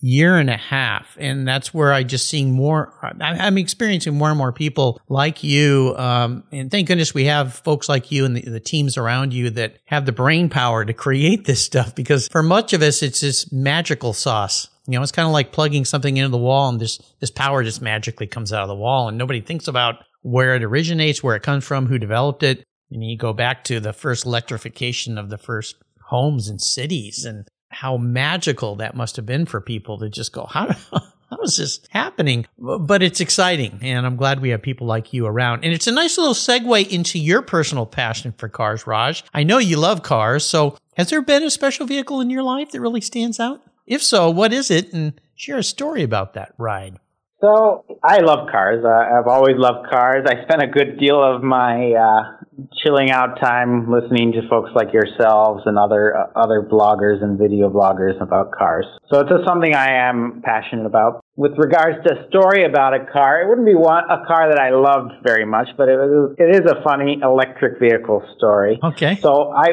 [0.00, 2.92] year and a half, and that's where I just seeing more.
[3.20, 7.88] I'm experiencing more and more people like you, um, and thank goodness we have folks
[7.88, 11.46] like you and the, the teams around you that have the brain power to create
[11.46, 11.94] this stuff.
[11.94, 15.52] Because for much of us, it's this magical sauce you know, it's kind of like
[15.52, 18.74] plugging something into the wall and this, this power just magically comes out of the
[18.74, 22.64] wall and nobody thinks about where it originates, where it comes from, who developed it.
[22.90, 27.48] And you go back to the first electrification of the first homes and cities and
[27.76, 31.80] how magical that must have been for people to just go, how, how is this
[31.90, 32.46] happening?
[32.58, 33.78] But it's exciting.
[33.82, 35.62] And I'm glad we have people like you around.
[35.62, 39.24] And it's a nice little segue into your personal passion for cars, Raj.
[39.34, 40.42] I know you love cars.
[40.46, 43.60] So has there been a special vehicle in your life that really stands out?
[43.86, 44.94] If so, what is it?
[44.94, 46.98] And share a story about that ride.
[47.42, 48.82] So I love cars.
[48.82, 50.24] Uh, I've always loved cars.
[50.26, 52.35] I spent a good deal of my uh,
[52.82, 57.68] chilling out time listening to folks like yourselves and other uh, other bloggers and video
[57.70, 58.86] bloggers about cars.
[59.10, 61.24] So it's just something I am passionate about.
[61.36, 64.58] With regards to a story about a car, it wouldn't be one a car that
[64.58, 68.78] I loved very much, but it, was, it is a funny electric vehicle story.
[68.82, 69.16] Okay.
[69.20, 69.72] So I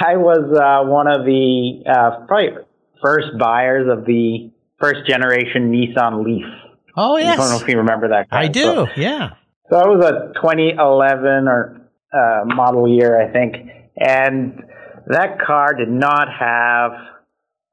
[0.00, 2.64] I was uh, one of the uh, probably
[3.02, 6.46] first buyers of the first generation Nissan Leaf.
[6.96, 7.34] Oh yes.
[7.34, 8.30] I don't know if you remember that.
[8.30, 8.38] Car.
[8.38, 8.62] I do.
[8.62, 9.34] So, yeah.
[9.70, 13.56] So it was a 2011 or uh, model year, I think,
[13.96, 14.62] and
[15.06, 16.92] that car did not have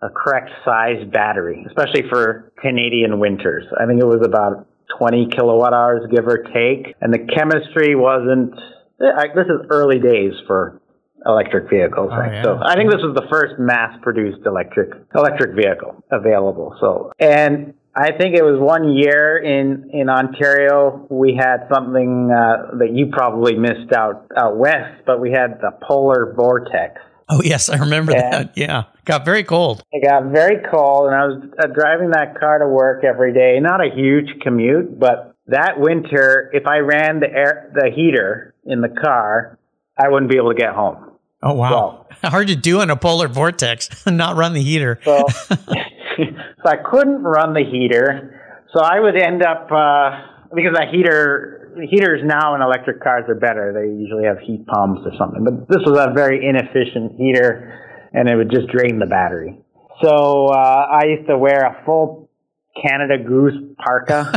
[0.02, 3.66] a correct size battery, especially for Canadian winters.
[3.80, 4.68] I think it was about
[5.00, 8.54] 20 kilowatt hours, give or take, and the chemistry wasn't.
[9.00, 10.82] This is early days for
[11.26, 12.10] electric vehicles.
[12.12, 12.34] Oh, right?
[12.34, 12.44] yeah.
[12.44, 16.76] So I think this was the first mass-produced electric electric vehicle available.
[16.80, 22.78] So and I think it was one year in in Ontario we had something uh,
[22.80, 27.00] that you probably missed out out west, but we had the polar vortex.
[27.30, 28.30] Oh yes, I remember Yeah.
[28.32, 28.58] that.
[28.58, 29.84] Yeah, got very cold.
[29.92, 33.60] It got very cold, and I was uh, driving that car to work every day.
[33.60, 38.82] Not a huge commute, but that winter, if I ran the air, the heater in
[38.82, 39.60] the car,
[39.98, 41.12] I wouldn't be able to get home.
[41.42, 44.06] Oh wow, hard to do in a polar vortex.
[44.08, 45.00] Not run the heater.
[45.04, 45.28] So,
[46.64, 48.40] so I couldn't run the heater.
[48.74, 53.36] So I would end up uh, because that heater heaters now in electric cars are
[53.36, 53.74] better.
[53.74, 58.30] They usually have heat pumps or something, but this was a very inefficient heater, and
[58.30, 59.58] it would just drain the battery.
[60.02, 62.30] So uh, I used to wear a full
[62.82, 64.32] Canada Goose parka,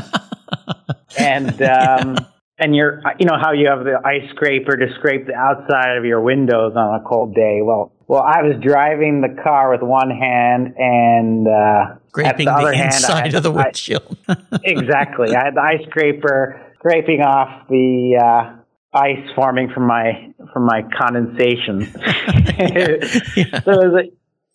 [1.19, 2.17] and um,
[2.59, 6.05] and you're you know how you have the ice scraper to scrape the outside of
[6.05, 7.61] your windows on a cold day.
[7.63, 12.73] Well, well, I was driving the car with one hand and uh, the, the, other
[12.73, 14.17] hand, I inside had of the I- windshield.
[14.65, 15.35] exactly.
[15.35, 20.83] I had the ice scraper scraping off the uh, ice forming from my from my
[20.97, 21.93] condensation.
[22.59, 22.97] Yeah.
[23.65, 24.05] So it was, a,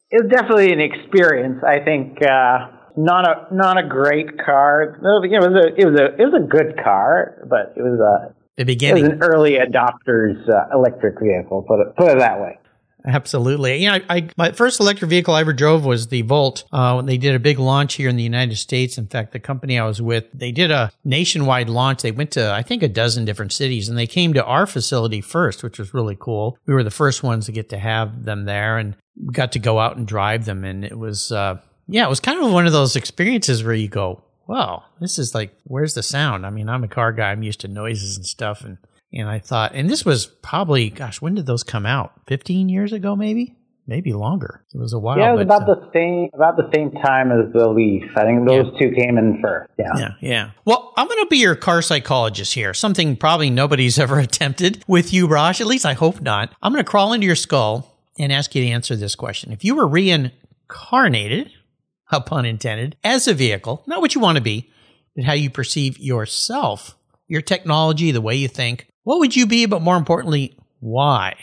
[0.10, 1.62] it was definitely an experience.
[1.64, 4.98] I think uh, not a not a great car.
[4.98, 8.34] It was a it was a it was a good car, but it was a
[8.58, 9.06] the it was beginning.
[9.06, 11.64] an early adopter's uh, electric vehicle.
[11.68, 12.58] Put it put it that way.
[13.06, 13.78] Absolutely.
[13.78, 16.66] Yeah, I, I my first electric vehicle I ever drove was the Volt.
[16.72, 18.98] Uh, when they did a big launch here in the United States.
[18.98, 22.02] In fact, the company I was with, they did a nationwide launch.
[22.02, 25.22] They went to I think a dozen different cities, and they came to our facility
[25.22, 26.58] first, which was really cool.
[26.66, 28.96] We were the first ones to get to have them there, and
[29.32, 32.44] got to go out and drive them, and it was uh, yeah, it was kind
[32.44, 36.46] of one of those experiences where you go, wow, this is like, where's the sound?
[36.46, 37.32] I mean, I'm a car guy.
[37.32, 38.78] I'm used to noises and stuff, and
[39.14, 42.14] and I thought, and this was probably, gosh, when did those come out?
[42.28, 43.58] 15 years ago, maybe?
[43.88, 44.64] Maybe longer.
[44.74, 45.16] It was a while.
[45.16, 45.24] Ago.
[45.24, 48.04] Yeah, it was about uh, the same about the same time as the Leaf.
[48.16, 49.72] I think those two came in first.
[49.78, 49.92] Yeah.
[49.98, 50.52] yeah, yeah.
[50.64, 52.74] Well, I'm going to be your car psychologist here.
[52.74, 55.60] Something probably nobody's ever attempted with you, Raj.
[55.60, 56.54] At least I hope not.
[56.62, 59.52] I'm going to crawl into your skull and ask you to answer this question.
[59.52, 61.52] If you were reincarnated,
[62.12, 64.70] a pun intended, as a vehicle, not what you want to be,
[65.16, 66.96] but how you perceive yourself,
[67.28, 69.66] your technology, the way you think, what would you be?
[69.66, 71.36] But more importantly, why?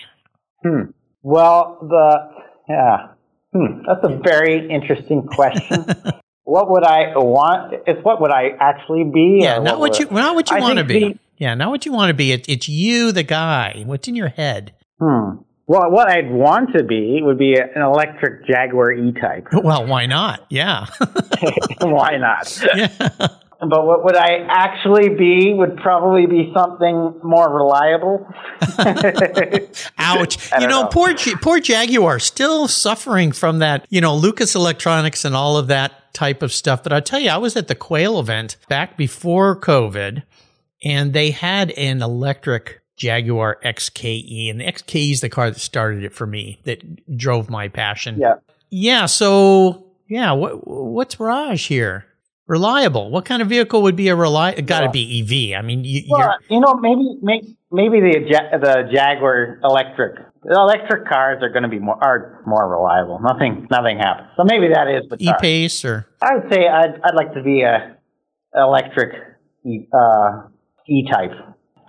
[0.63, 0.91] Hmm.
[1.23, 2.31] Well, the
[2.69, 3.09] yeah,
[3.53, 3.83] hmm.
[3.87, 5.85] that's a very interesting question.
[6.45, 7.75] what would I want?
[7.87, 9.41] It's what would I actually be?
[9.43, 10.99] Yeah, not what you not what you want to be.
[11.01, 12.33] the- yeah, not what you want to be.
[12.33, 13.85] It, it's you, the guy.
[13.87, 14.75] What's in your head?
[15.01, 15.43] Hmm.
[15.69, 19.49] Well, what I'd want to be would be an electric Jaguar E-Type.
[19.53, 20.47] Well, why not?
[20.49, 20.87] Yeah,
[21.81, 22.65] Why not?
[22.75, 23.29] yeah.
[23.61, 28.27] But what would I actually be would probably be something more reliable.
[29.99, 30.53] Ouch!
[30.61, 30.89] You know, know.
[30.89, 33.87] poor poor Jaguar still suffering from that.
[33.91, 36.83] You know, Lucas Electronics and all of that type of stuff.
[36.83, 40.23] But I tell you, I was at the Quail event back before COVID,
[40.85, 46.05] and they had an electric Jaguar XKE, and the XKE is the car that started
[46.05, 48.19] it for me, that drove my passion.
[48.19, 48.35] yeah.
[48.71, 49.07] Yeah.
[49.07, 52.07] So yeah, what what's Raj here?
[52.49, 53.11] Reliable.
[53.11, 54.63] What kind of vehicle would be a reliable?
[54.63, 55.55] Got to Well- be EV.
[55.59, 61.07] I mean, you, Well, you know, maybe maybe, maybe the the Jaguar electric the electric
[61.07, 63.21] cars are going to be more are more reliable.
[63.21, 64.29] Nothing nothing happens.
[64.37, 65.31] So maybe that is the E.
[65.41, 67.97] Pace or I would say I'd I'd like to be a
[68.55, 69.13] electric
[69.67, 70.49] E uh,
[70.89, 71.33] E type.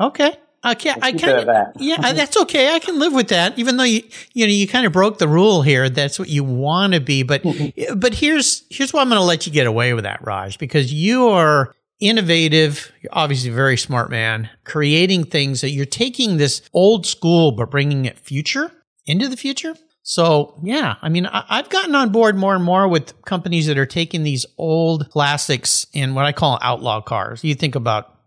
[0.01, 0.33] okay.
[0.65, 2.73] Okay, I kind of yeah, uh, that's okay.
[2.73, 5.27] I can live with that, even though you you know you kind of broke the
[5.27, 5.89] rule here.
[5.89, 7.43] That's what you want to be, but
[7.95, 10.91] but here's here's why I'm going to let you get away with that, Raj, because
[10.91, 12.91] you are innovative.
[13.01, 17.71] You're obviously a very smart man, creating things that you're taking this old school but
[17.71, 18.71] bringing it future
[19.05, 19.75] into the future.
[20.03, 23.77] So yeah, I mean, I, I've gotten on board more and more with companies that
[23.77, 27.43] are taking these old classics and what I call outlaw cars.
[27.43, 28.18] You think about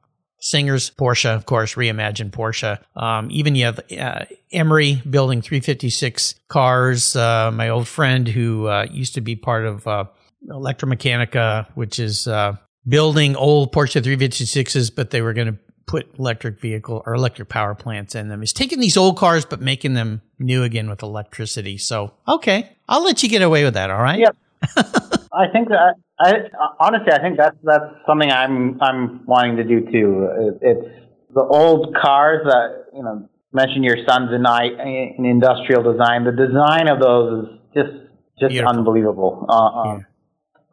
[0.42, 2.78] Singer's Porsche, of course, reimagined Porsche.
[3.00, 7.14] Um, even you have uh, Emory building 356 cars.
[7.14, 10.04] Uh, my old friend who uh, used to be part of uh,
[10.48, 12.56] Electromechanica, which is uh,
[12.88, 17.76] building old Porsche 356s, but they were going to put electric vehicle or electric power
[17.76, 18.42] plants in them.
[18.42, 21.78] Is taking these old cars but making them new again with electricity.
[21.78, 23.90] So okay, I'll let you get away with that.
[23.90, 24.18] All right.
[24.18, 24.36] Yep.
[25.34, 26.32] I think that I
[26.78, 30.28] honestly I think that's that's something I'm I'm wanting to do too.
[30.38, 30.88] It, it's
[31.34, 36.24] the old cars that you know mention your sons and I in industrial design.
[36.24, 37.92] The design of those is just
[38.40, 38.76] just Beautiful.
[38.76, 40.06] unbelievable uh, on,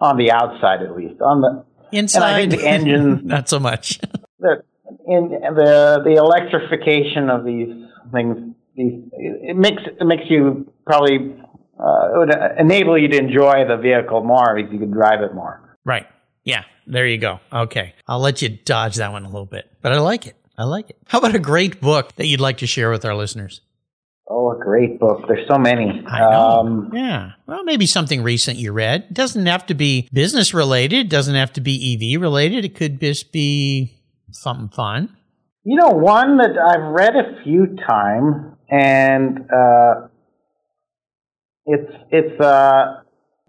[0.02, 1.22] on the outside at least.
[1.22, 4.00] On the Inside, the engine- not so much.
[4.40, 4.64] the
[5.08, 7.70] in the the electrification of these
[8.12, 11.36] things these it makes it makes you probably
[11.80, 15.34] uh, it would enable you to enjoy the vehicle more because you could drive it
[15.34, 15.78] more.
[15.86, 16.08] Right.
[16.44, 16.64] Yeah.
[16.86, 17.40] There you go.
[17.54, 17.94] Okay.
[18.08, 20.36] I'll let you dodge that one a little bit, but I like it.
[20.58, 20.98] I like it.
[21.08, 23.62] How about a great book that you'd like to share with our listeners?
[24.28, 25.24] Oh, a great book.
[25.28, 26.04] There's so many.
[26.06, 26.40] I know.
[26.40, 27.32] Um, yeah.
[27.48, 29.06] Well, maybe something recent you read.
[29.10, 31.06] It doesn't have to be business related.
[31.06, 32.66] It doesn't have to be EV related.
[32.66, 33.98] It could just be
[34.32, 35.16] something fun.
[35.64, 40.08] You know, one that I've read a few times, and uh,
[41.66, 43.02] it's it's uh,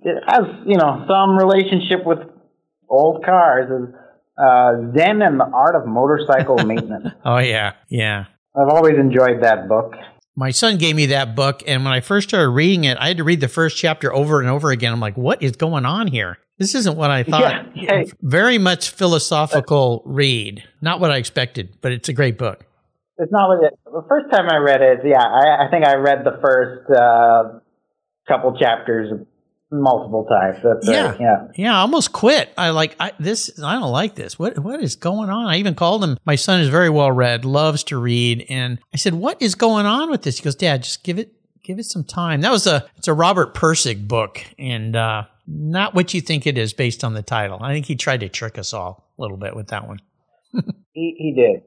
[0.03, 2.19] it has you know some relationship with
[2.89, 3.71] old cars.
[3.71, 3.95] Is
[4.39, 7.09] uh, Zen and the Art of Motorcycle Maintenance.
[7.25, 8.27] oh yeah, yeah.
[8.57, 9.95] I've always enjoyed that book.
[10.37, 13.19] My son gave me that book, and when I first started reading it, I had
[13.19, 14.93] to read the first chapter over and over again.
[14.93, 16.39] I'm like, what is going on here?
[16.59, 17.75] This isn't what I thought.
[17.75, 18.13] Yeah, yeah.
[18.21, 20.63] Very much philosophical read.
[20.81, 22.65] Not what I expected, but it's a great book.
[23.19, 23.79] It's not what it.
[23.85, 27.61] The first time I read it, yeah, I, I think I read the first uh,
[28.31, 29.11] couple chapters
[29.71, 30.59] multiple times.
[30.63, 31.77] That's yeah, yeah, yeah.
[31.77, 32.53] I almost quit.
[32.57, 33.61] I like I, this.
[33.63, 34.39] I don't like this.
[34.39, 35.47] What what is going on?
[35.47, 36.19] I even called him.
[36.25, 39.87] My son is very well read, loves to read, and I said, "What is going
[39.87, 42.67] on with this?" He goes, "Dad, just give it give it some time." That was
[42.67, 47.05] a it's a Robert Pirsig book, and uh, not what you think it is based
[47.05, 47.59] on the title.
[47.63, 50.01] I think he tried to trick us all a little bit with that one.
[50.93, 51.63] he, he did.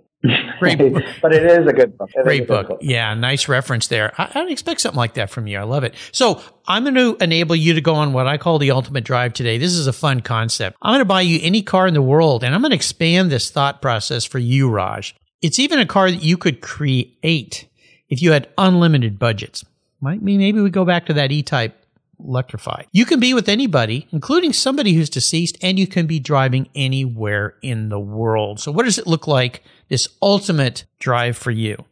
[0.60, 0.78] Great,
[1.22, 2.10] but it is a good book.
[2.16, 2.70] It Great book.
[2.70, 2.80] book.
[2.82, 4.14] Yeah, nice reference there.
[4.18, 5.58] I, I don't expect something like that from you.
[5.58, 5.96] I love it.
[6.14, 9.34] So I'm going to enable you to go on what I call the ultimate drive
[9.34, 9.58] today.
[9.58, 10.78] This is a fun concept.
[10.82, 13.32] I'm going to buy you any car in the world, and I'm going to expand
[13.32, 15.14] this thought process for you, Raj.
[15.42, 17.68] It's even a car that you could create
[18.10, 19.66] if you had unlimited budgets.
[20.00, 21.83] Might be maybe we go back to that E-Type
[22.24, 22.88] electrified.
[22.92, 27.56] You can be with anybody, including somebody who's deceased, and you can be driving anywhere
[27.62, 28.60] in the world.
[28.60, 29.64] So, what does it look like?
[29.90, 31.86] This ultimate drive for you.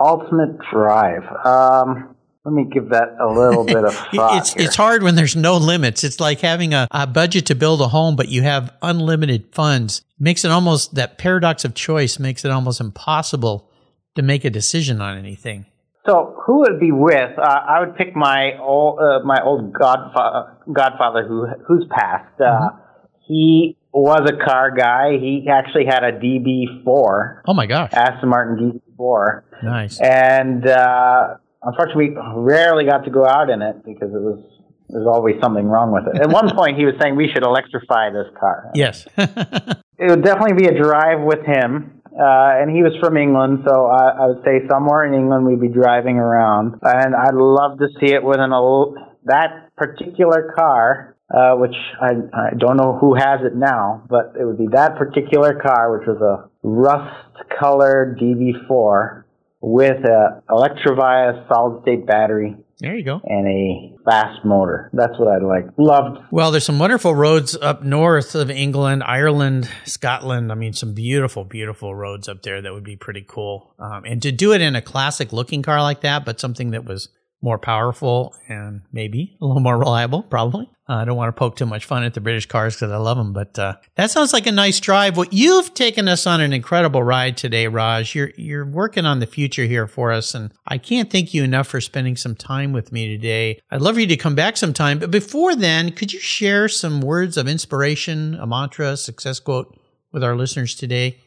[0.00, 1.24] Ultimate drive.
[1.44, 4.38] Um, let me give that a little bit of thought.
[4.38, 4.64] it's here.
[4.64, 6.04] it's hard when there's no limits.
[6.04, 10.02] It's like having a, a budget to build a home, but you have unlimited funds.
[10.18, 13.68] makes it almost that paradox of choice makes it almost impossible
[14.14, 15.66] to make a decision on anything.
[16.06, 17.38] So who would be with?
[17.38, 22.40] Uh, I would pick my old uh, my old godfather godfather who who's passed.
[22.40, 22.78] Uh, mm-hmm.
[23.26, 25.18] He was a car guy.
[25.18, 27.40] He actually had a DB4.
[27.46, 29.42] Oh my gosh, Aston Martin DB4.
[29.64, 30.00] Nice.
[30.00, 34.42] And uh, unfortunately, we rarely got to go out in it because it was
[34.88, 36.20] there's always something wrong with it.
[36.20, 38.70] At one point, he was saying we should electrify this car.
[38.74, 39.06] Yes.
[39.18, 41.95] it would definitely be a drive with him.
[42.16, 45.60] Uh, and he was from England, so I, I would say somewhere in England we'd
[45.60, 51.14] be driving around, and I'd love to see it with an old that particular car,
[51.28, 54.96] uh, which I I don't know who has it now, but it would be that
[54.96, 59.24] particular car, which was a rust-colored DB4
[59.60, 63.20] with a Electrovaya solid-state battery there you go.
[63.24, 64.90] And a fast motor.
[64.92, 65.66] That's what I'd like.
[65.78, 66.20] Loved.
[66.30, 70.52] Well, there's some wonderful roads up north of England, Ireland, Scotland.
[70.52, 73.74] I mean, some beautiful, beautiful roads up there that would be pretty cool.
[73.78, 76.84] Um, and to do it in a classic looking car like that, but something that
[76.84, 77.08] was
[77.42, 80.68] more powerful and maybe a little more reliable, probably.
[80.88, 82.96] Uh, I don't want to poke too much fun at the British cars because I
[82.96, 85.16] love them, but uh, that sounds like a nice drive.
[85.16, 88.14] Well, you've taken us on an incredible ride today, Raj.
[88.14, 91.66] You're you're working on the future here for us, and I can't thank you enough
[91.66, 93.60] for spending some time with me today.
[93.70, 97.00] I'd love for you to come back sometime, but before then, could you share some
[97.00, 99.76] words of inspiration, a mantra, success quote
[100.12, 101.18] with our listeners today?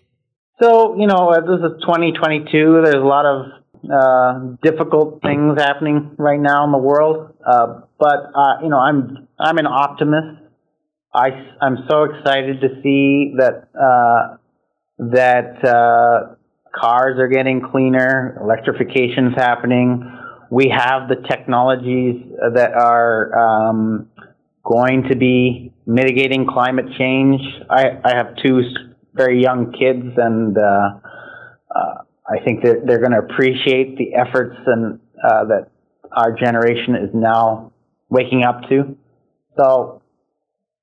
[0.62, 2.82] So, you know, this is 2022.
[2.84, 3.59] There's a lot of
[3.92, 7.34] uh, difficult things happening right now in the world.
[7.46, 10.42] Uh, but uh, you know, I'm I'm an optimist.
[11.14, 11.30] I
[11.62, 14.38] I'm so excited to see that uh,
[15.00, 16.36] that uh,
[16.76, 20.18] cars are getting cleaner, electrification's happening.
[20.52, 22.24] We have the technologies
[22.56, 24.10] that are um,
[24.64, 27.42] going to be mitigating climate change.
[27.70, 28.62] I, I have two
[29.14, 31.00] very young kids, and uh,
[31.76, 35.72] uh, I think that they're going to appreciate the efforts and uh, that
[36.12, 37.72] our generation is now
[38.10, 38.96] waking up to.
[39.58, 40.02] So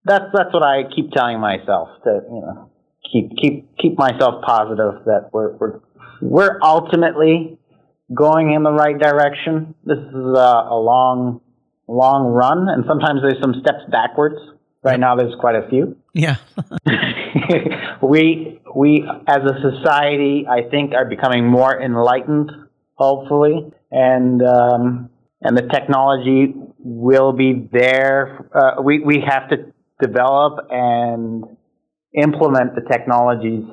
[0.04, 2.70] that's that's what I keep telling myself to you know
[3.12, 5.80] keep keep keep myself positive that we're we're
[6.20, 7.58] we're ultimately
[8.14, 9.74] going in the right direction.
[9.84, 11.40] This is a, a long
[11.88, 14.36] long run, and sometimes there's some steps backwards.
[14.82, 15.96] Right now, there's quite a few.
[16.16, 16.36] Yeah.
[18.02, 22.50] we we as a society, I think, are becoming more enlightened,
[22.94, 25.10] hopefully, and um,
[25.42, 28.48] and the technology will be there.
[28.54, 29.56] Uh, we we have to
[30.00, 31.44] develop and
[32.14, 33.64] implement the technologies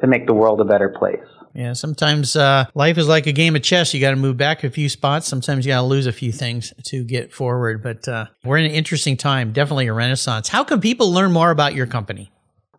[0.00, 1.26] to make the world a better place.
[1.60, 3.92] Yeah, sometimes uh, life is like a game of chess.
[3.92, 5.28] You got to move back a few spots.
[5.28, 7.82] Sometimes you got to lose a few things to get forward.
[7.82, 10.48] But uh, we're in an interesting time, definitely a renaissance.
[10.48, 12.32] How can people learn more about your company?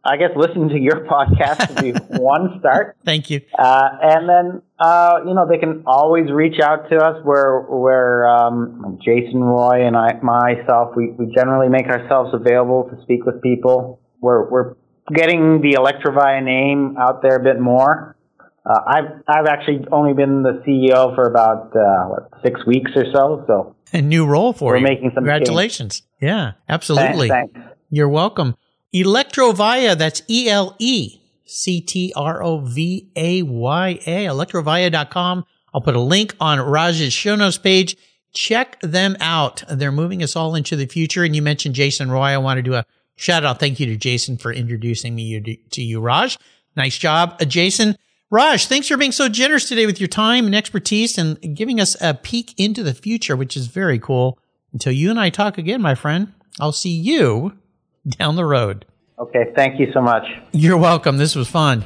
[0.04, 2.98] I guess listening to your podcast would be one start.
[3.06, 3.42] Thank you.
[3.56, 8.28] Uh, and then, uh, you know, they can always reach out to us where, where,
[8.28, 13.44] um, Jason Roy and I, myself, we, we generally make ourselves available to speak with
[13.44, 14.02] people.
[14.22, 14.74] We're, we're
[15.14, 18.16] getting the Electrovaya name out there a bit more.
[18.66, 23.06] Uh, I've, I've actually only been the CEO for about, uh, what, six weeks or
[23.12, 23.44] so.
[23.48, 24.84] So A new role for We're you.
[24.84, 26.04] making some Congratulations.
[26.20, 27.30] Yeah, absolutely.
[27.30, 27.54] thanks.
[27.54, 27.70] thanks.
[27.90, 28.56] You're welcome.
[28.94, 29.98] Electrovaya.
[29.98, 35.46] that's E L E C T R O V A Y A, electrovaya.com.
[35.74, 37.98] I'll put a link on Raj's show notes page.
[38.34, 39.64] Check them out.
[39.70, 41.24] They're moving us all into the future.
[41.24, 42.28] And you mentioned Jason Roy.
[42.28, 42.86] I want to do a
[43.16, 43.60] shout out.
[43.60, 46.38] Thank you to Jason for introducing me to you, Raj.
[46.76, 47.98] Nice job, uh, Jason.
[48.34, 51.98] Raj, thanks for being so generous today with your time and expertise and giving us
[52.00, 54.40] a peek into the future, which is very cool.
[54.72, 57.58] Until you and I talk again, my friend, I'll see you
[58.08, 58.86] down the road.
[59.20, 60.24] Okay, thank you so much.
[60.54, 61.18] You're welcome.
[61.18, 61.84] This was fun.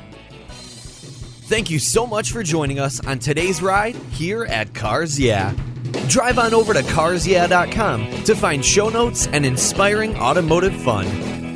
[1.47, 5.51] Thank you so much for joining us on today's ride here at Cars Yeah.
[6.07, 11.44] Drive on over to carsyeah.com to find show notes and inspiring automotive fun.